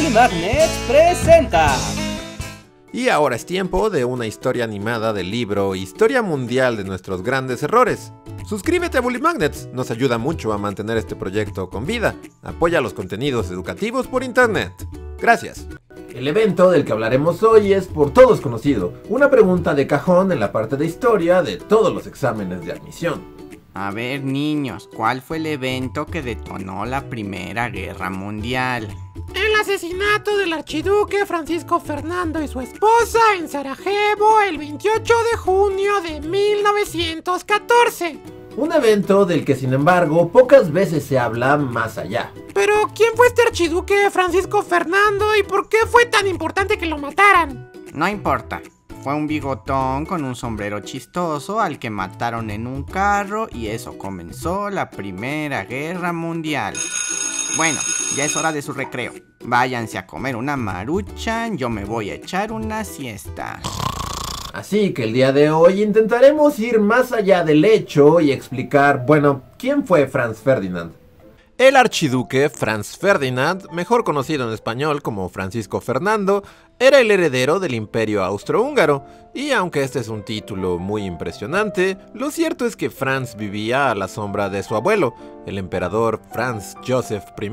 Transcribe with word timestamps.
Bully 0.00 0.14
Magnets 0.14 0.80
presenta. 0.88 1.76
Y 2.90 3.10
ahora 3.10 3.36
es 3.36 3.44
tiempo 3.44 3.90
de 3.90 4.06
una 4.06 4.26
historia 4.26 4.64
animada 4.64 5.12
del 5.12 5.30
libro 5.30 5.74
Historia 5.74 6.22
Mundial 6.22 6.78
de 6.78 6.84
nuestros 6.84 7.22
grandes 7.22 7.62
errores. 7.62 8.10
Suscríbete 8.48 8.96
a 8.96 9.02
Bully 9.02 9.20
Magnets, 9.20 9.68
nos 9.74 9.90
ayuda 9.90 10.16
mucho 10.16 10.54
a 10.54 10.58
mantener 10.58 10.96
este 10.96 11.16
proyecto 11.16 11.68
con 11.68 11.84
vida. 11.84 12.14
Apoya 12.42 12.80
los 12.80 12.94
contenidos 12.94 13.50
educativos 13.50 14.06
por 14.06 14.24
internet. 14.24 14.72
Gracias. 15.18 15.66
El 16.14 16.26
evento 16.26 16.70
del 16.70 16.86
que 16.86 16.92
hablaremos 16.92 17.42
hoy 17.42 17.74
es 17.74 17.86
por 17.86 18.10
todos 18.10 18.40
conocido, 18.40 18.94
una 19.10 19.28
pregunta 19.28 19.74
de 19.74 19.86
cajón 19.86 20.32
en 20.32 20.40
la 20.40 20.50
parte 20.50 20.78
de 20.78 20.86
historia 20.86 21.42
de 21.42 21.58
todos 21.58 21.92
los 21.92 22.06
exámenes 22.06 22.64
de 22.64 22.72
admisión. 22.72 23.39
A 23.74 23.92
ver, 23.92 24.24
niños, 24.24 24.88
¿cuál 24.94 25.22
fue 25.22 25.36
el 25.36 25.46
evento 25.46 26.04
que 26.04 26.22
detonó 26.22 26.84
la 26.86 27.08
Primera 27.08 27.68
Guerra 27.68 28.10
Mundial? 28.10 28.88
El 29.32 29.54
asesinato 29.60 30.36
del 30.36 30.52
archiduque 30.52 31.24
Francisco 31.24 31.78
Fernando 31.78 32.42
y 32.42 32.48
su 32.48 32.60
esposa 32.60 33.20
en 33.38 33.48
Sarajevo 33.48 34.40
el 34.40 34.58
28 34.58 35.14
de 35.30 35.36
junio 35.38 36.00
de 36.02 36.20
1914. 36.20 38.18
Un 38.56 38.72
evento 38.72 39.24
del 39.24 39.44
que 39.44 39.54
sin 39.54 39.72
embargo 39.72 40.32
pocas 40.32 40.72
veces 40.72 41.04
se 41.04 41.20
habla 41.20 41.56
más 41.56 41.96
allá. 41.96 42.32
Pero, 42.52 42.90
¿quién 42.94 43.12
fue 43.14 43.28
este 43.28 43.42
archiduque 43.42 44.10
Francisco 44.10 44.62
Fernando 44.62 45.36
y 45.36 45.44
por 45.44 45.68
qué 45.68 45.78
fue 45.86 46.06
tan 46.06 46.26
importante 46.26 46.76
que 46.76 46.86
lo 46.86 46.98
mataran? 46.98 47.70
No 47.94 48.08
importa. 48.08 48.60
Fue 49.02 49.14
un 49.14 49.26
bigotón 49.26 50.04
con 50.04 50.24
un 50.24 50.36
sombrero 50.36 50.80
chistoso 50.80 51.58
al 51.58 51.78
que 51.78 51.88
mataron 51.88 52.50
en 52.50 52.66
un 52.66 52.82
carro 52.82 53.48
y 53.50 53.68
eso 53.68 53.96
comenzó 53.96 54.68
la 54.68 54.90
Primera 54.90 55.64
Guerra 55.64 56.12
Mundial. 56.12 56.74
Bueno, 57.56 57.78
ya 58.14 58.26
es 58.26 58.36
hora 58.36 58.52
de 58.52 58.60
su 58.60 58.74
recreo. 58.74 59.12
Váyanse 59.42 59.96
a 59.96 60.06
comer 60.06 60.36
una 60.36 60.58
maruchan, 60.58 61.56
yo 61.56 61.70
me 61.70 61.86
voy 61.86 62.10
a 62.10 62.14
echar 62.14 62.52
una 62.52 62.84
siesta. 62.84 63.60
Así 64.52 64.92
que 64.92 65.04
el 65.04 65.14
día 65.14 65.32
de 65.32 65.50
hoy 65.50 65.82
intentaremos 65.82 66.58
ir 66.58 66.78
más 66.78 67.12
allá 67.12 67.42
del 67.42 67.64
hecho 67.64 68.20
y 68.20 68.32
explicar, 68.32 69.06
bueno, 69.06 69.44
¿quién 69.56 69.86
fue 69.86 70.08
Franz 70.08 70.40
Ferdinand? 70.40 70.99
El 71.60 71.76
archiduque 71.76 72.48
Franz 72.48 72.96
Ferdinand, 72.96 73.70
mejor 73.70 74.02
conocido 74.02 74.48
en 74.48 74.54
español 74.54 75.02
como 75.02 75.28
Francisco 75.28 75.82
Fernando, 75.82 76.42
era 76.78 77.00
el 77.00 77.10
heredero 77.10 77.60
del 77.60 77.74
imperio 77.74 78.24
austrohúngaro, 78.24 79.04
y 79.34 79.50
aunque 79.50 79.82
este 79.82 79.98
es 79.98 80.08
un 80.08 80.24
título 80.24 80.78
muy 80.78 81.04
impresionante, 81.04 81.98
lo 82.14 82.30
cierto 82.30 82.64
es 82.64 82.76
que 82.76 82.88
Franz 82.88 83.36
vivía 83.36 83.90
a 83.90 83.94
la 83.94 84.08
sombra 84.08 84.48
de 84.48 84.62
su 84.62 84.74
abuelo, 84.74 85.14
el 85.46 85.58
emperador 85.58 86.22
Franz 86.32 86.76
Joseph 86.88 87.26
I, 87.38 87.50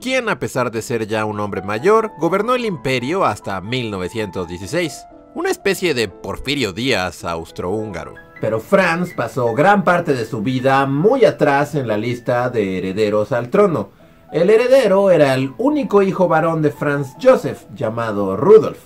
quien 0.00 0.30
a 0.30 0.38
pesar 0.38 0.70
de 0.70 0.80
ser 0.80 1.06
ya 1.06 1.26
un 1.26 1.38
hombre 1.38 1.60
mayor, 1.60 2.12
gobernó 2.18 2.54
el 2.54 2.64
imperio 2.64 3.26
hasta 3.26 3.60
1916, 3.60 5.04
una 5.34 5.50
especie 5.50 5.92
de 5.92 6.08
Porfirio 6.08 6.72
Díaz 6.72 7.24
austrohúngaro. 7.24 8.29
Pero 8.40 8.60
Franz 8.60 9.12
pasó 9.14 9.52
gran 9.54 9.84
parte 9.84 10.14
de 10.14 10.24
su 10.24 10.42
vida 10.42 10.86
muy 10.86 11.24
atrás 11.24 11.74
en 11.74 11.86
la 11.86 11.96
lista 11.96 12.48
de 12.50 12.78
herederos 12.78 13.32
al 13.32 13.50
trono. 13.50 13.90
El 14.32 14.48
heredero 14.48 15.10
era 15.10 15.34
el 15.34 15.52
único 15.58 16.02
hijo 16.02 16.28
varón 16.28 16.62
de 16.62 16.70
Franz 16.70 17.14
Joseph, 17.20 17.64
llamado 17.74 18.36
Rudolf, 18.36 18.78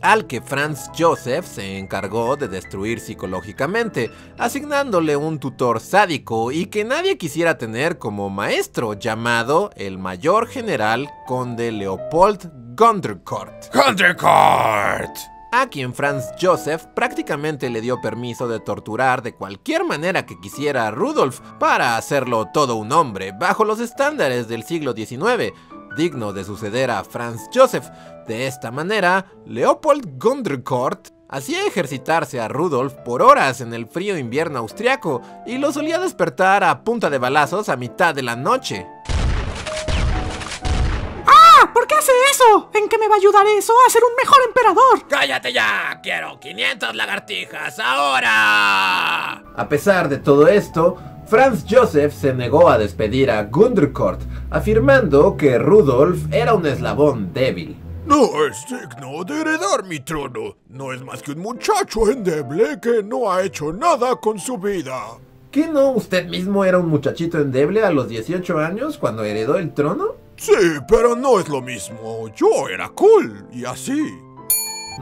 al 0.00 0.26
que 0.26 0.40
Franz 0.40 0.90
Joseph 0.96 1.44
se 1.44 1.78
encargó 1.78 2.36
de 2.36 2.48
destruir 2.48 3.00
psicológicamente, 3.00 4.10
asignándole 4.38 5.16
un 5.16 5.38
tutor 5.38 5.80
sádico 5.80 6.52
y 6.52 6.66
que 6.66 6.84
nadie 6.84 7.18
quisiera 7.18 7.58
tener 7.58 7.98
como 7.98 8.30
maestro, 8.30 8.94
llamado 8.94 9.70
el 9.76 9.98
mayor 9.98 10.46
general 10.46 11.08
conde 11.26 11.72
Leopold 11.72 12.50
Gondercourt. 12.76 13.74
¡Gondercourt! 13.74 15.37
A 15.52 15.68
quien 15.68 15.94
Franz 15.94 16.26
Joseph 16.40 16.84
prácticamente 16.94 17.70
le 17.70 17.80
dio 17.80 18.00
permiso 18.00 18.48
de 18.48 18.60
torturar 18.60 19.22
de 19.22 19.34
cualquier 19.34 19.84
manera 19.84 20.26
que 20.26 20.38
quisiera 20.40 20.86
a 20.86 20.90
Rudolf 20.90 21.40
para 21.58 21.96
hacerlo 21.96 22.48
todo 22.52 22.76
un 22.76 22.92
hombre, 22.92 23.32
bajo 23.32 23.64
los 23.64 23.80
estándares 23.80 24.48
del 24.48 24.64
siglo 24.64 24.92
XIX, 24.92 25.52
digno 25.96 26.32
de 26.32 26.44
suceder 26.44 26.90
a 26.90 27.04
Franz 27.04 27.48
Joseph. 27.52 27.88
De 28.26 28.46
esta 28.46 28.70
manera, 28.70 29.26
Leopold 29.46 30.18
Gondercourt 30.18 31.08
hacía 31.28 31.66
ejercitarse 31.66 32.40
a 32.40 32.48
Rudolf 32.48 32.94
por 33.04 33.22
horas 33.22 33.60
en 33.60 33.74
el 33.74 33.86
frío 33.86 34.16
invierno 34.16 34.58
austriaco 34.58 35.22
y 35.46 35.58
lo 35.58 35.72
solía 35.72 35.98
despertar 35.98 36.64
a 36.64 36.84
punta 36.84 37.10
de 37.10 37.18
balazos 37.18 37.68
a 37.68 37.76
mitad 37.76 38.14
de 38.14 38.22
la 38.22 38.36
noche. 38.36 38.86
¿En 42.72 42.88
qué 42.88 42.96
me 42.96 43.08
va 43.08 43.14
a 43.14 43.18
ayudar 43.18 43.46
eso 43.46 43.74
a 43.86 43.90
ser 43.90 44.02
un 44.02 44.16
mejor 44.16 44.38
emperador? 44.46 45.06
¡Cállate 45.08 45.52
ya! 45.52 46.00
¡Quiero 46.02 46.40
500 46.40 46.94
lagartijas 46.94 47.78
ahora! 47.78 49.32
A 49.54 49.68
pesar 49.68 50.08
de 50.08 50.16
todo 50.16 50.46
esto, 50.46 50.96
Franz 51.26 51.66
Joseph 51.68 52.14
se 52.14 52.32
negó 52.32 52.70
a 52.70 52.78
despedir 52.78 53.30
a 53.30 53.44
Gunderkort, 53.44 54.22
afirmando 54.50 55.36
que 55.36 55.58
Rudolf 55.58 56.32
era 56.32 56.54
un 56.54 56.66
eslabón 56.66 57.34
débil. 57.34 57.76
No 58.06 58.46
es 58.46 58.64
digno 58.66 59.22
de 59.24 59.42
heredar 59.42 59.84
mi 59.84 60.00
trono. 60.00 60.56
No 60.70 60.94
es 60.94 61.02
más 61.02 61.20
que 61.20 61.32
un 61.32 61.40
muchacho 61.40 62.08
endeble 62.08 62.80
que 62.80 63.02
no 63.02 63.30
ha 63.30 63.42
hecho 63.42 63.74
nada 63.74 64.16
con 64.16 64.38
su 64.38 64.56
vida. 64.56 65.18
¿Qué 65.50 65.66
no 65.66 65.90
usted 65.90 66.26
mismo 66.26 66.64
era 66.64 66.78
un 66.78 66.88
muchachito 66.88 67.38
endeble 67.38 67.84
a 67.84 67.90
los 67.90 68.08
18 68.08 68.58
años 68.58 68.96
cuando 68.96 69.24
heredó 69.24 69.58
el 69.58 69.74
trono? 69.74 70.27
Sí, 70.38 70.52
pero 70.86 71.16
no 71.16 71.40
es 71.40 71.48
lo 71.48 71.60
mismo. 71.60 72.28
Yo 72.36 72.68
era 72.72 72.88
cool 72.90 73.44
y 73.52 73.64
así. 73.64 74.16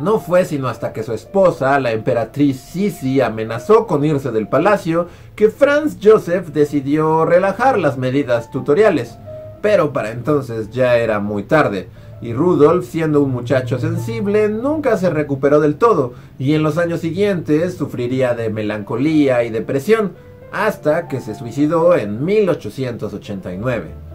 No 0.00 0.18
fue 0.18 0.46
sino 0.46 0.66
hasta 0.66 0.94
que 0.94 1.02
su 1.02 1.12
esposa, 1.12 1.78
la 1.78 1.92
emperatriz 1.92 2.58
Sisi, 2.58 3.20
amenazó 3.20 3.86
con 3.86 4.02
irse 4.02 4.30
del 4.30 4.48
palacio 4.48 5.08
que 5.34 5.50
Franz 5.50 5.98
Joseph 6.02 6.48
decidió 6.48 7.26
relajar 7.26 7.78
las 7.78 7.98
medidas 7.98 8.50
tutoriales. 8.50 9.18
Pero 9.60 9.92
para 9.92 10.10
entonces 10.10 10.70
ya 10.70 10.96
era 10.96 11.20
muy 11.20 11.42
tarde, 11.42 11.90
y 12.22 12.32
Rudolf, 12.32 12.88
siendo 12.88 13.20
un 13.20 13.30
muchacho 13.30 13.78
sensible, 13.78 14.48
nunca 14.48 14.96
se 14.96 15.10
recuperó 15.10 15.60
del 15.60 15.76
todo, 15.76 16.14
y 16.38 16.54
en 16.54 16.62
los 16.62 16.78
años 16.78 17.00
siguientes 17.00 17.74
sufriría 17.74 18.34
de 18.34 18.48
melancolía 18.48 19.44
y 19.44 19.50
depresión, 19.50 20.12
hasta 20.50 21.08
que 21.08 21.20
se 21.20 21.34
suicidó 21.34 21.94
en 21.94 22.24
1889. 22.24 24.05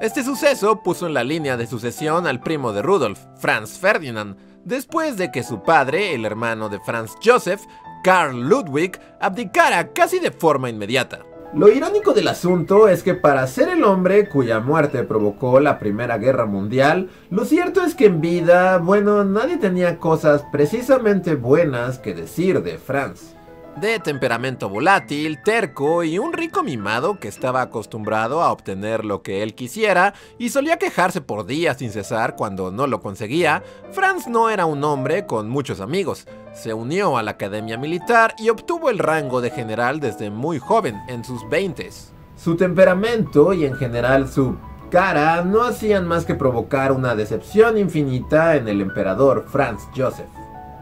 Este 0.00 0.24
suceso 0.24 0.82
puso 0.82 1.06
en 1.06 1.14
la 1.14 1.22
línea 1.22 1.56
de 1.56 1.68
sucesión 1.68 2.26
al 2.26 2.40
primo 2.40 2.72
de 2.72 2.82
Rudolf, 2.82 3.20
Franz 3.36 3.78
Ferdinand, 3.78 4.36
después 4.64 5.16
de 5.16 5.30
que 5.30 5.44
su 5.44 5.62
padre, 5.62 6.14
el 6.14 6.24
hermano 6.24 6.68
de 6.68 6.80
Franz 6.80 7.12
Joseph, 7.24 7.60
Karl 8.02 8.48
Ludwig, 8.48 8.98
abdicara 9.20 9.92
casi 9.92 10.18
de 10.18 10.32
forma 10.32 10.68
inmediata. 10.68 11.20
Lo 11.54 11.68
irónico 11.68 12.12
del 12.12 12.26
asunto 12.26 12.88
es 12.88 13.04
que 13.04 13.14
para 13.14 13.46
ser 13.46 13.68
el 13.68 13.84
hombre 13.84 14.28
cuya 14.28 14.58
muerte 14.58 15.04
provocó 15.04 15.60
la 15.60 15.78
Primera 15.78 16.18
Guerra 16.18 16.46
Mundial, 16.46 17.10
lo 17.30 17.44
cierto 17.44 17.84
es 17.84 17.94
que 17.94 18.06
en 18.06 18.20
vida, 18.20 18.78
bueno, 18.78 19.22
nadie 19.24 19.58
tenía 19.58 19.98
cosas 19.98 20.44
precisamente 20.50 21.36
buenas 21.36 22.00
que 22.00 22.14
decir 22.14 22.64
de 22.64 22.78
Franz 22.78 23.36
de 23.76 23.98
temperamento 23.98 24.68
volátil, 24.68 25.42
terco 25.42 26.04
y 26.04 26.18
un 26.18 26.32
rico 26.32 26.62
mimado 26.62 27.18
que 27.18 27.28
estaba 27.28 27.62
acostumbrado 27.62 28.42
a 28.42 28.52
obtener 28.52 29.04
lo 29.04 29.22
que 29.22 29.42
él 29.42 29.54
quisiera 29.54 30.14
y 30.38 30.50
solía 30.50 30.78
quejarse 30.78 31.20
por 31.20 31.46
días 31.46 31.78
sin 31.78 31.90
cesar 31.90 32.36
cuando 32.36 32.70
no 32.70 32.86
lo 32.86 33.00
conseguía, 33.00 33.62
Franz 33.92 34.28
no 34.28 34.50
era 34.50 34.66
un 34.66 34.84
hombre 34.84 35.26
con 35.26 35.48
muchos 35.48 35.80
amigos. 35.80 36.26
Se 36.52 36.72
unió 36.72 37.18
a 37.18 37.22
la 37.22 37.32
academia 37.32 37.76
militar 37.76 38.34
y 38.38 38.48
obtuvo 38.48 38.90
el 38.90 38.98
rango 38.98 39.40
de 39.40 39.50
general 39.50 40.00
desde 40.00 40.30
muy 40.30 40.58
joven, 40.58 41.00
en 41.08 41.24
sus 41.24 41.48
20 41.48 41.90
Su 42.36 42.56
temperamento 42.56 43.52
y 43.52 43.64
en 43.64 43.74
general 43.74 44.28
su 44.28 44.56
cara 44.90 45.42
no 45.42 45.62
hacían 45.62 46.06
más 46.06 46.24
que 46.24 46.36
provocar 46.36 46.92
una 46.92 47.16
decepción 47.16 47.76
infinita 47.78 48.54
en 48.56 48.68
el 48.68 48.80
emperador 48.80 49.46
Franz 49.48 49.82
Joseph. 49.96 50.28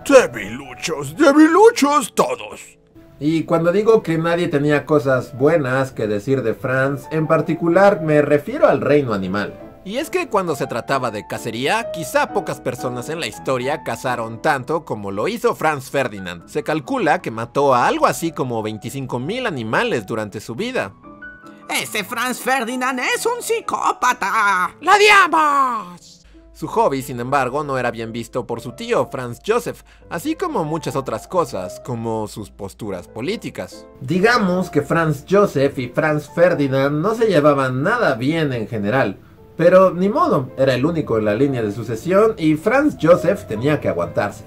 Debiluchos, 0.04 1.16
debiluchos 1.16 2.14
todos. 2.14 2.81
Y 3.20 3.44
cuando 3.44 3.72
digo 3.72 4.02
que 4.02 4.18
nadie 4.18 4.48
tenía 4.48 4.84
cosas 4.84 5.36
buenas 5.38 5.92
que 5.92 6.06
decir 6.06 6.42
de 6.42 6.54
Franz, 6.54 7.06
en 7.10 7.26
particular 7.26 8.02
me 8.02 8.22
refiero 8.22 8.66
al 8.68 8.80
reino 8.80 9.12
animal. 9.12 9.54
Y 9.84 9.96
es 9.96 10.10
que 10.10 10.28
cuando 10.28 10.54
se 10.54 10.68
trataba 10.68 11.10
de 11.10 11.26
cacería, 11.26 11.90
quizá 11.92 12.32
pocas 12.32 12.60
personas 12.60 13.08
en 13.08 13.18
la 13.18 13.26
historia 13.26 13.82
cazaron 13.82 14.40
tanto 14.40 14.84
como 14.84 15.10
lo 15.10 15.26
hizo 15.26 15.56
Franz 15.56 15.90
Ferdinand. 15.90 16.46
Se 16.46 16.62
calcula 16.62 17.20
que 17.20 17.32
mató 17.32 17.74
a 17.74 17.88
algo 17.88 18.06
así 18.06 18.30
como 18.30 18.62
25.000 18.62 19.46
animales 19.46 20.06
durante 20.06 20.40
su 20.40 20.54
vida. 20.54 20.92
¡Ese 21.68 22.04
Franz 22.04 22.38
Ferdinand 22.38 23.00
es 23.00 23.26
un 23.26 23.42
psicópata! 23.42 24.76
¡La 24.80 24.98
diamos! 24.98 26.11
Su 26.52 26.68
hobby, 26.68 27.00
sin 27.00 27.18
embargo, 27.18 27.64
no 27.64 27.78
era 27.78 27.90
bien 27.90 28.12
visto 28.12 28.46
por 28.46 28.60
su 28.60 28.72
tío, 28.72 29.06
Franz 29.06 29.40
Joseph, 29.44 29.82
así 30.10 30.34
como 30.34 30.64
muchas 30.64 30.96
otras 30.96 31.26
cosas, 31.26 31.80
como 31.80 32.28
sus 32.28 32.50
posturas 32.50 33.08
políticas. 33.08 33.86
Digamos 34.02 34.68
que 34.68 34.82
Franz 34.82 35.24
Joseph 35.28 35.78
y 35.78 35.88
Franz 35.88 36.28
Ferdinand 36.34 37.00
no 37.00 37.14
se 37.14 37.26
llevaban 37.26 37.82
nada 37.82 38.14
bien 38.16 38.52
en 38.52 38.68
general. 38.68 39.18
Pero 39.56 39.92
ni 39.92 40.08
modo, 40.08 40.50
era 40.56 40.74
el 40.74 40.84
único 40.84 41.18
en 41.18 41.24
la 41.24 41.34
línea 41.34 41.62
de 41.62 41.72
sucesión 41.72 42.34
y 42.36 42.54
Franz 42.54 42.96
Joseph 43.00 43.46
tenía 43.46 43.80
que 43.80 43.88
aguantarse. 43.88 44.44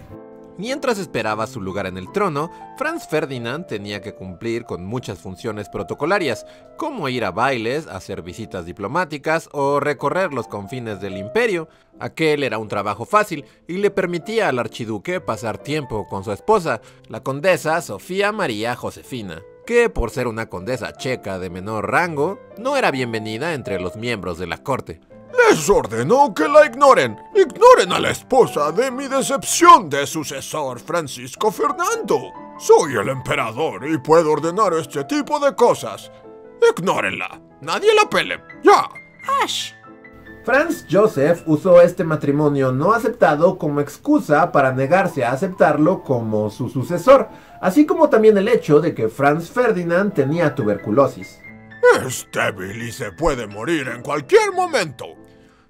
Mientras 0.57 1.00
esperaba 1.00 1.48
su 1.48 1.60
lugar 1.60 1.86
en 1.86 1.98
el 1.98 2.10
trono, 2.13 2.50
Franz 2.78 3.10
Ferdinand 3.10 3.68
tenía 3.68 4.02
que 4.02 4.16
cumplir 4.16 4.63
con 4.63 4.86
muchas 4.86 5.19
funciones 5.19 5.68
protocolarias, 5.68 6.46
como 6.78 7.10
ir 7.10 7.25
a 7.25 7.31
bailes, 7.31 7.88
hacer 7.88 8.22
visitas 8.22 8.66
diplomáticas 8.66 9.50
o 9.52 9.81
recorrer 9.81 10.34
los 10.34 10.48
confines 10.48 11.02
del 11.02 11.18
imperio. 11.18 11.68
Aquel 12.00 12.42
era 12.42 12.57
un 12.57 12.69
trabajo 12.69 13.04
fácil 13.04 13.44
y 13.68 13.78
le 13.78 13.92
permitía 13.92 14.48
al 14.48 14.60
archiduque 14.60 15.19
pasar 15.19 15.57
tiempo 15.57 16.07
con 16.07 16.24
su 16.24 16.31
esposa, 16.31 16.80
la 17.10 17.22
condesa 17.22 17.81
Sofía 17.81 18.31
María 18.31 18.78
Josefina, 18.78 19.42
que 19.66 19.90
por 19.90 20.10
ser 20.10 20.25
una 20.28 20.48
condesa 20.48 20.94
checa 20.94 21.38
de 21.38 21.50
menor 21.50 21.92
rango, 21.92 22.40
no 22.57 22.78
era 22.78 22.92
bienvenida 22.92 23.56
entre 23.56 23.81
los 23.81 23.98
miembros 23.98 24.38
de 24.38 24.48
la 24.48 24.60
corte. 24.60 25.02
Les 25.37 25.69
ordeno 25.69 26.33
que 26.33 26.47
la 26.47 26.65
ignoren. 26.65 27.17
Ignoren 27.35 27.91
a 27.91 27.99
la 27.99 28.11
esposa 28.11 28.71
de 28.71 28.89
mi 28.89 29.07
decepción 29.07 29.89
de 29.89 30.07
sucesor, 30.07 30.79
Francisco 30.79 31.51
Fernando. 31.51 32.31
Soy 32.57 32.95
el 32.95 33.09
emperador 33.09 33.85
y 33.87 33.97
puedo 33.97 34.31
ordenar 34.31 34.73
este 34.73 35.03
tipo 35.03 35.39
de 35.39 35.53
cosas. 35.55 36.11
Ignórenla. 36.71 37.41
Nadie 37.61 37.93
la 37.93 38.09
pele. 38.09 38.41
Ya. 38.63 38.89
¡Ash! 39.43 39.73
Franz 40.45 40.85
Joseph 40.89 41.41
usó 41.47 41.81
este 41.81 42.03
matrimonio 42.03 42.71
no 42.71 42.93
aceptado 42.93 43.57
como 43.57 43.81
excusa 43.81 44.51
para 44.51 44.71
negarse 44.71 45.25
a 45.25 45.31
aceptarlo 45.31 46.03
como 46.03 46.51
su 46.51 46.69
sucesor, 46.69 47.29
así 47.61 47.87
como 47.87 48.09
también 48.09 48.37
el 48.37 48.47
hecho 48.47 48.79
de 48.79 48.93
que 48.93 49.09
Franz 49.09 49.49
Ferdinand 49.49 50.13
tenía 50.13 50.53
tuberculosis. 50.53 51.39
Es 52.05 52.27
débil 52.31 52.83
y 52.83 52.91
se 52.91 53.11
puede 53.11 53.47
morir 53.47 53.87
en 53.87 54.03
cualquier 54.03 54.51
momento. 54.53 55.25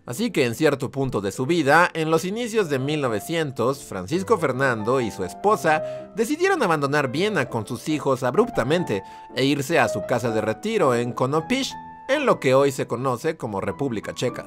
Así 0.05 0.29
que 0.29 0.45
en 0.45 0.53
cierto 0.53 0.91
punto 0.91 1.19
de 1.19 1.31
su 1.31 1.47
vida, 1.47 1.89
en 1.93 2.11
los 2.11 2.25
inicios 2.25 2.69
de 2.69 2.77
1900, 2.77 3.83
Francisco 3.83 4.37
Fernando 4.37 5.01
y 5.01 5.09
su 5.09 5.23
esposa 5.23 6.11
decidieron 6.15 6.61
abandonar 6.61 7.11
Viena 7.11 7.49
con 7.49 7.65
sus 7.65 7.89
hijos 7.89 8.21
abruptamente 8.21 9.01
e 9.35 9.45
irse 9.45 9.79
a 9.79 9.89
su 9.89 10.05
casa 10.05 10.29
de 10.29 10.41
retiro 10.41 10.93
en 10.93 11.11
Konopich, 11.11 11.73
en 12.07 12.27
lo 12.27 12.39
que 12.39 12.53
hoy 12.53 12.71
se 12.71 12.85
conoce 12.85 13.35
como 13.35 13.61
República 13.61 14.13
Checa. 14.13 14.45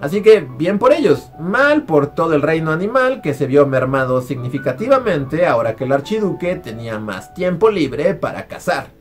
Así 0.00 0.22
que 0.22 0.40
bien 0.40 0.78
por 0.78 0.92
ellos, 0.92 1.30
mal 1.38 1.84
por 1.84 2.14
todo 2.14 2.34
el 2.34 2.42
reino 2.42 2.70
animal 2.70 3.20
que 3.20 3.34
se 3.34 3.46
vio 3.46 3.66
mermado 3.66 4.22
significativamente 4.22 5.46
ahora 5.46 5.76
que 5.76 5.84
el 5.84 5.92
archiduque 5.92 6.56
tenía 6.56 6.98
más 6.98 7.34
tiempo 7.34 7.70
libre 7.70 8.14
para 8.14 8.46
cazar. 8.46 8.95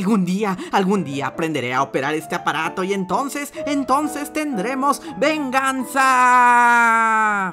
Algún 0.00 0.24
día, 0.24 0.56
algún 0.72 1.04
día 1.04 1.26
aprenderé 1.26 1.74
a 1.74 1.82
operar 1.82 2.14
este 2.14 2.34
aparato 2.34 2.82
y 2.82 2.94
entonces, 2.94 3.52
entonces 3.66 4.32
tendremos 4.32 5.02
venganza. 5.18 6.00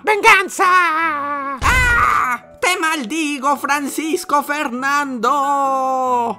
¡Venganza! 0.06 0.64
¡Ah! 0.66 2.46
¡Te 2.62 2.80
maldigo, 2.80 3.58
Francisco 3.58 4.44
Fernando! 4.44 6.38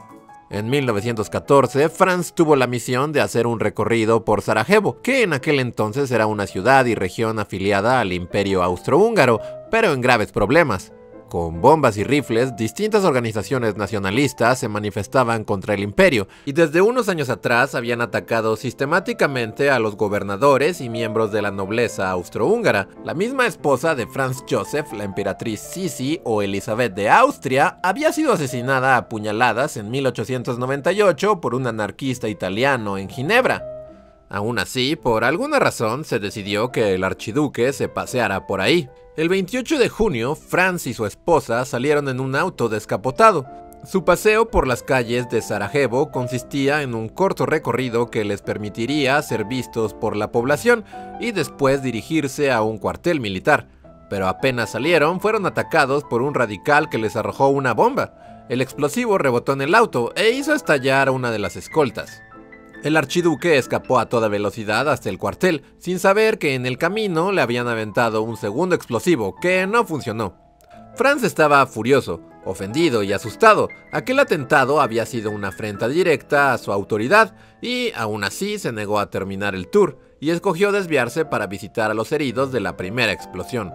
En 0.49 0.71
1914, 0.71 1.91
Franz 1.91 2.33
tuvo 2.33 2.57
la 2.57 2.67
misión 2.67 3.13
de 3.13 3.21
hacer 3.21 3.47
un 3.47 3.61
recorrido 3.61 4.25
por 4.25 4.41
Sarajevo, 4.41 5.03
que 5.03 5.25
en 5.25 5.35
aquel 5.35 5.61
entonces 5.61 6.11
era 6.11 6.27
una 6.27 6.47
ciudad 6.47 6.87
y 6.87 6.95
región 6.95 7.39
afiliada 7.39 8.01
al 8.01 8.15
Imperio 8.15 8.63
Austrohúngaro, 8.63 9.43
pero 9.71 9.93
en 9.93 10.01
graves 10.01 10.33
problemas. 10.33 10.91
Con 11.29 11.61
bombas 11.61 11.99
y 11.99 12.05
rifles, 12.05 12.57
distintas 12.57 13.05
organizaciones 13.05 13.77
nacionalistas 13.77 14.59
se 14.59 14.69
manifestaban 14.69 15.45
contra 15.45 15.75
el 15.75 15.81
imperio 15.81 16.27
y 16.47 16.53
desde 16.53 16.81
unos 16.81 17.11
años 17.11 17.29
atrás 17.29 17.75
habían 17.75 18.01
atacado 18.01 18.57
sistemáticamente 18.57 19.71
a 19.71 19.79
los 19.79 19.97
gobernadores 19.97 20.81
y 20.81 20.89
miembros 20.89 21.31
de 21.31 21.43
la 21.43 21.51
nobleza 21.51 22.11
austrohúngara. 22.11 22.89
La 23.05 23.13
misma 23.13 23.47
esposa 23.47 23.95
de 23.95 24.07
Franz 24.07 24.43
Joseph, 24.49 24.91
la 24.95 25.05
emperatriz 25.05 25.61
Sisi 25.61 26.19
o 26.25 26.41
Elizabeth 26.41 26.95
de 26.95 27.11
Austria, 27.11 27.79
había 27.83 28.11
sido 28.15 28.33
asesinada 28.33 28.97
a 28.97 29.11
puñaladas 29.11 29.77
en 29.77 29.91
1898 29.91 31.43
por 31.43 31.55
un 31.55 31.67
anarquista 31.67 32.29
italiano 32.29 32.97
en 32.97 33.11
Ginebra. 33.11 33.78
Aún 34.31 34.59
así, 34.59 34.95
por 34.95 35.25
alguna 35.25 35.59
razón 35.59 36.05
se 36.05 36.19
decidió 36.19 36.71
que 36.71 36.95
el 36.95 37.05
archiduque 37.05 37.73
se 37.73 37.89
paseara 37.89 38.47
por 38.47 38.61
ahí. 38.61 38.89
El 39.17 39.29
28 39.29 39.79
de 39.79 39.89
junio, 39.89 40.35
Franz 40.35 40.87
y 40.87 40.95
su 40.95 41.07
esposa 41.07 41.65
salieron 41.65 42.09
en 42.09 42.21
un 42.21 42.37
auto 42.37 42.69
descapotado. 42.69 43.47
Su 43.85 44.05
paseo 44.05 44.51
por 44.51 44.67
las 44.67 44.83
calles 44.83 45.31
de 45.31 45.41
Sarajevo 45.41 46.11
consistía 46.11 46.83
en 46.83 46.95
un 46.95 47.09
corto 47.09 47.47
recorrido 47.47 48.11
que 48.11 48.25
les 48.25 48.43
permitiría 48.43 49.21
ser 49.23 49.45
vistos 49.45 49.95
por 49.95 50.15
la 50.15 50.31
población 50.31 50.85
y 51.21 51.31
después 51.31 51.83
dirigirse 51.83 52.51
a 52.51 52.61
un 52.63 52.79
cuartel 52.79 53.21
militar. 53.21 53.69
Pero 54.11 54.29
apenas 54.29 54.73
salieron, 54.73 55.21
fueron 55.21 55.47
atacados 55.47 56.05
por 56.05 56.23
un 56.23 56.35
radical 56.35 56.89
que 56.91 56.99
les 56.99 57.17
arrojó 57.17 57.49
una 57.49 57.73
bomba. 57.73 58.47
El 58.49 58.61
explosivo 58.61 59.17
rebotó 59.17 59.53
en 59.53 59.63
el 59.63 59.75
auto 59.75 60.13
e 60.17 60.31
hizo 60.31 60.55
estallar 60.55 61.09
una 61.11 61.31
de 61.31 61.39
las 61.39 61.57
escoltas. 61.57 62.23
El 62.85 62.97
archiduque 62.97 63.59
escapó 63.59 63.99
a 63.99 64.09
toda 64.09 64.29
velocidad 64.29 64.89
hasta 64.89 65.09
el 65.09 65.19
cuartel, 65.19 65.65
sin 65.79 65.99
saber 65.99 66.39
que 66.39 66.55
en 66.55 66.65
el 66.65 66.79
camino 66.79 67.33
le 67.33 67.43
habían 67.43 67.67
aventado 67.67 68.23
un 68.23 68.37
segundo 68.37 68.77
explosivo, 68.77 69.35
que 69.41 69.67
no 69.67 69.85
funcionó. 69.85 70.37
Franz 70.95 71.25
estaba 71.25 71.67
furioso, 71.67 72.21
ofendido 72.45 73.03
y 73.03 73.13
asustado. 73.13 73.69
Aquel 73.93 74.21
atentado 74.21 74.81
había 74.81 75.07
sido 75.07 75.33
una 75.33 75.49
afrenta 75.49 75.89
directa 75.89 76.53
a 76.53 76.59
su 76.59 76.73
autoridad, 76.73 77.35
y 77.61 77.91
aún 77.97 78.23
así 78.23 78.61
se 78.61 78.71
negó 78.71 79.01
a 79.01 79.11
terminar 79.11 79.57
el 79.57 79.69
tour, 79.69 79.99
y 80.21 80.31
escogió 80.31 80.71
desviarse 80.71 81.25
para 81.25 81.49
visitar 81.49 81.91
a 81.91 81.95
los 81.95 82.13
heridos 82.13 82.53
de 82.53 82.61
la 82.61 82.77
primera 82.77 83.13
explosión. 83.13 83.73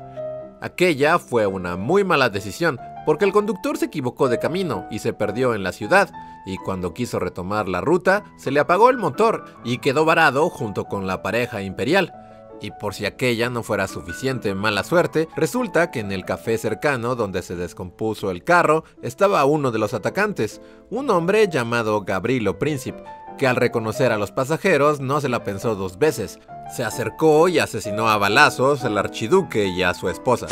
Aquella 0.61 1.19
fue 1.19 1.45
una 1.45 1.75
muy 1.75 2.05
mala 2.05 2.29
decisión, 2.29 2.79
porque 3.05 3.25
el 3.25 3.31
conductor 3.31 3.77
se 3.77 3.85
equivocó 3.85 4.29
de 4.29 4.39
camino 4.39 4.85
y 4.89 4.99
se 4.99 5.13
perdió 5.13 5.55
en 5.55 5.63
la 5.63 5.71
ciudad, 5.71 6.11
y 6.45 6.57
cuando 6.57 6.93
quiso 6.93 7.19
retomar 7.19 7.69
la 7.69 7.81
ruta, 7.81 8.23
se 8.37 8.51
le 8.51 8.59
apagó 8.59 8.89
el 8.89 8.97
motor 8.97 9.45
y 9.63 9.77
quedó 9.77 10.05
varado 10.05 10.49
junto 10.49 10.85
con 10.85 11.07
la 11.07 11.21
pareja 11.21 11.61
imperial. 11.61 12.13
Y 12.61 12.71
por 12.71 12.93
si 12.93 13.05
aquella 13.05 13.49
no 13.49 13.61
fuera 13.61 13.89
suficiente 13.89 14.55
mala 14.55 14.83
suerte, 14.83 15.27
resulta 15.35 15.91
que 15.91 15.99
en 15.99 16.13
el 16.13 16.23
café 16.23 16.57
cercano 16.57 17.15
donde 17.15 17.41
se 17.41 17.57
descompuso 17.57 18.31
el 18.31 18.45
carro 18.45 18.85
estaba 19.01 19.43
uno 19.43 19.69
de 19.71 19.79
los 19.79 19.93
atacantes, 19.93 20.61
un 20.89 21.09
hombre 21.09 21.49
llamado 21.49 22.03
Gabrilo 22.05 22.59
Príncipe, 22.59 23.03
que 23.37 23.47
al 23.47 23.57
reconocer 23.57 24.13
a 24.13 24.17
los 24.17 24.31
pasajeros 24.31 25.01
no 25.01 25.19
se 25.19 25.27
la 25.27 25.43
pensó 25.43 25.75
dos 25.75 25.99
veces. 25.99 26.39
Se 26.73 26.85
acercó 26.85 27.49
y 27.49 27.59
asesinó 27.59 28.07
a 28.07 28.17
balazos 28.17 28.85
al 28.85 28.97
archiduque 28.97 29.65
y 29.65 29.83
a 29.83 29.93
su 29.93 30.07
esposa. 30.07 30.47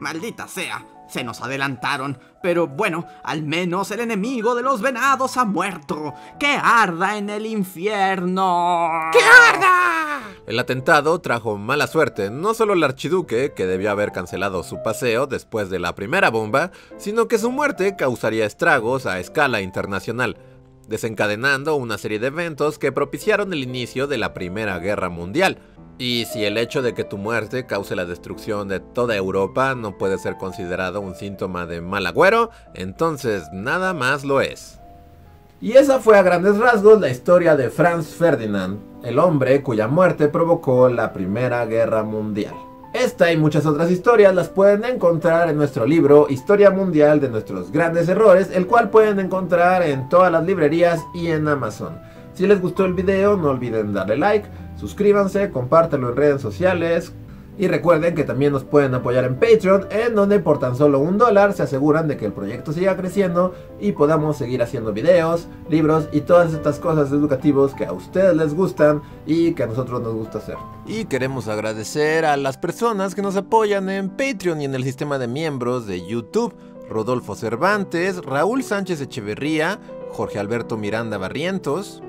¡Maldita 0.00 0.48
sea! 0.48 0.82
Se 1.10 1.22
nos 1.24 1.42
adelantaron, 1.42 2.18
pero 2.42 2.66
bueno, 2.68 3.04
al 3.22 3.42
menos 3.42 3.90
el 3.90 4.00
enemigo 4.00 4.54
de 4.54 4.62
los 4.62 4.80
venados 4.80 5.36
ha 5.36 5.44
muerto. 5.44 6.14
¡Que 6.38 6.56
arda 6.62 7.18
en 7.18 7.28
el 7.28 7.44
infierno! 7.44 9.10
¡Que 9.12 9.18
arda! 9.18 10.20
El 10.46 10.58
atentado 10.58 11.20
trajo 11.20 11.58
mala 11.58 11.86
suerte, 11.86 12.30
no 12.30 12.54
solo 12.54 12.72
al 12.72 12.82
archiduque, 12.82 13.52
que 13.54 13.66
debió 13.66 13.90
haber 13.90 14.10
cancelado 14.10 14.62
su 14.62 14.82
paseo 14.82 15.26
después 15.26 15.68
de 15.68 15.80
la 15.80 15.94
primera 15.94 16.30
bomba, 16.30 16.70
sino 16.96 17.28
que 17.28 17.38
su 17.38 17.50
muerte 17.50 17.94
causaría 17.94 18.46
estragos 18.46 19.04
a 19.04 19.20
escala 19.20 19.60
internacional, 19.60 20.38
desencadenando 20.90 21.76
una 21.76 21.96
serie 21.98 22.18
de 22.18 22.26
eventos 22.26 22.78
que 22.78 22.90
propiciaron 22.90 23.52
el 23.52 23.62
inicio 23.62 24.08
de 24.08 24.18
la 24.18 24.34
Primera 24.34 24.78
Guerra 24.80 25.08
Mundial. 25.08 25.58
Y 25.98 26.24
si 26.32 26.44
el 26.44 26.58
hecho 26.58 26.82
de 26.82 26.94
que 26.94 27.04
tu 27.04 27.16
muerte 27.16 27.64
cause 27.64 27.94
la 27.94 28.04
destrucción 28.04 28.66
de 28.66 28.80
toda 28.80 29.14
Europa 29.14 29.76
no 29.76 29.96
puede 29.96 30.18
ser 30.18 30.36
considerado 30.36 31.00
un 31.00 31.14
síntoma 31.14 31.64
de 31.66 31.80
mal 31.80 32.06
agüero, 32.06 32.50
entonces 32.74 33.44
nada 33.52 33.94
más 33.94 34.24
lo 34.24 34.40
es. 34.40 34.80
Y 35.60 35.72
esa 35.72 36.00
fue 36.00 36.18
a 36.18 36.22
grandes 36.22 36.58
rasgos 36.58 37.00
la 37.00 37.10
historia 37.10 37.54
de 37.54 37.70
Franz 37.70 38.08
Ferdinand, 38.08 38.80
el 39.04 39.18
hombre 39.20 39.62
cuya 39.62 39.86
muerte 39.86 40.26
provocó 40.26 40.88
la 40.88 41.12
Primera 41.12 41.64
Guerra 41.66 42.02
Mundial. 42.02 42.69
Esta 42.92 43.32
y 43.32 43.36
muchas 43.36 43.66
otras 43.66 43.88
historias 43.88 44.34
las 44.34 44.48
pueden 44.48 44.84
encontrar 44.84 45.48
en 45.48 45.56
nuestro 45.56 45.86
libro 45.86 46.26
Historia 46.28 46.72
Mundial 46.72 47.20
de 47.20 47.28
nuestros 47.28 47.70
grandes 47.70 48.08
errores, 48.08 48.50
el 48.52 48.66
cual 48.66 48.90
pueden 48.90 49.20
encontrar 49.20 49.82
en 49.84 50.08
todas 50.08 50.32
las 50.32 50.44
librerías 50.44 51.00
y 51.14 51.28
en 51.28 51.46
Amazon. 51.46 52.00
Si 52.34 52.48
les 52.48 52.60
gustó 52.60 52.84
el 52.84 52.94
video 52.94 53.36
no 53.36 53.50
olviden 53.50 53.92
darle 53.92 54.16
like, 54.16 54.48
suscríbanse, 54.76 55.50
compártanlo 55.50 56.10
en 56.10 56.16
redes 56.16 56.42
sociales, 56.42 57.12
y 57.60 57.68
recuerden 57.68 58.14
que 58.14 58.24
también 58.24 58.54
nos 58.54 58.64
pueden 58.64 58.94
apoyar 58.94 59.24
en 59.24 59.38
Patreon, 59.38 59.88
en 59.90 60.14
donde 60.14 60.40
por 60.40 60.58
tan 60.58 60.76
solo 60.76 60.98
un 60.98 61.18
dólar 61.18 61.52
se 61.52 61.62
aseguran 61.62 62.08
de 62.08 62.16
que 62.16 62.24
el 62.24 62.32
proyecto 62.32 62.72
siga 62.72 62.96
creciendo 62.96 63.54
y 63.78 63.92
podamos 63.92 64.38
seguir 64.38 64.62
haciendo 64.62 64.94
videos, 64.94 65.46
libros 65.68 66.08
y 66.10 66.22
todas 66.22 66.54
estas 66.54 66.78
cosas 66.78 67.12
educativos 67.12 67.74
que 67.74 67.84
a 67.84 67.92
ustedes 67.92 68.34
les 68.34 68.54
gustan 68.54 69.02
y 69.26 69.52
que 69.52 69.64
a 69.64 69.66
nosotros 69.66 70.00
nos 70.00 70.14
gusta 70.14 70.38
hacer. 70.38 70.56
Y 70.86 71.04
queremos 71.04 71.48
agradecer 71.48 72.24
a 72.24 72.38
las 72.38 72.56
personas 72.56 73.14
que 73.14 73.20
nos 73.20 73.36
apoyan 73.36 73.90
en 73.90 74.08
Patreon 74.08 74.62
y 74.62 74.64
en 74.64 74.74
el 74.74 74.82
sistema 74.82 75.18
de 75.18 75.28
miembros 75.28 75.86
de 75.86 76.06
YouTube. 76.06 76.54
Rodolfo 76.88 77.34
Cervantes, 77.34 78.24
Raúl 78.24 78.64
Sánchez 78.64 79.02
Echeverría, 79.02 79.78
Jorge 80.12 80.38
Alberto 80.38 80.78
Miranda 80.78 81.18
Barrientos, 81.18 82.02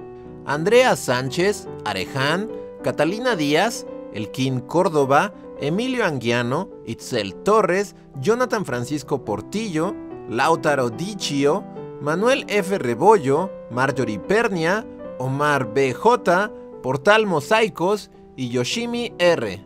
Andrea 0.45 0.95
Sánchez, 0.95 1.67
Areján, 1.83 2.49
Catalina 2.83 3.35
Díaz, 3.35 3.85
Elquín 4.13 4.61
Córdoba, 4.61 5.33
Emilio 5.59 6.05
Anguiano, 6.05 6.69
Itzel 6.85 7.35
Torres, 7.35 7.95
Jonathan 8.19 8.65
Francisco 8.65 9.23
Portillo, 9.23 9.95
Lautaro 10.29 10.89
Dichio, 10.89 11.63
Manuel 12.01 12.45
F. 12.47 12.77
Rebollo, 12.77 13.49
Marjorie 13.69 14.19
Pernia, 14.19 14.85
Omar 15.19 15.73
BJ, 15.73 16.51
Portal 16.81 17.27
Mosaicos 17.27 18.09
y 18.35 18.49
Yoshimi 18.49 19.13
R. 19.19 19.63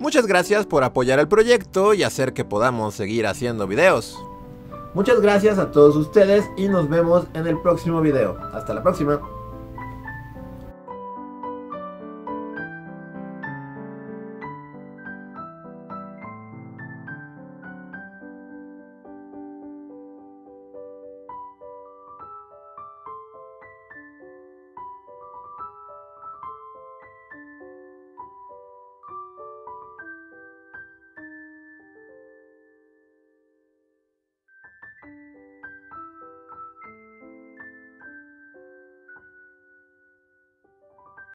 Muchas 0.00 0.26
gracias 0.26 0.66
por 0.66 0.84
apoyar 0.84 1.18
el 1.18 1.28
proyecto 1.28 1.94
y 1.94 2.02
hacer 2.02 2.32
que 2.32 2.44
podamos 2.44 2.94
seguir 2.94 3.26
haciendo 3.26 3.66
videos. 3.66 4.16
Muchas 4.94 5.20
gracias 5.20 5.58
a 5.58 5.70
todos 5.70 5.96
ustedes 5.96 6.44
y 6.56 6.68
nos 6.68 6.88
vemos 6.88 7.26
en 7.34 7.46
el 7.46 7.60
próximo 7.60 8.00
video. 8.00 8.38
Hasta 8.52 8.74
la 8.74 8.82
próxima. 8.82 9.20